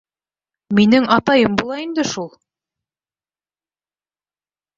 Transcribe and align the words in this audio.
—Минең 0.77 1.03
атайым 1.17 1.59
була 1.59 1.77
инде 1.83 2.07
шул! 2.13 2.33